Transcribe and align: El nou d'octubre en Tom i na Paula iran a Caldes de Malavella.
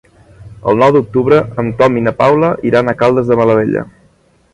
El 0.71 0.79
nou 0.83 0.93
d'octubre 0.95 1.41
en 1.63 1.69
Tom 1.81 1.99
i 2.01 2.03
na 2.05 2.13
Paula 2.21 2.49
iran 2.71 2.89
a 2.89 2.97
Caldes 3.03 3.31
de 3.33 3.39
Malavella. 3.43 3.85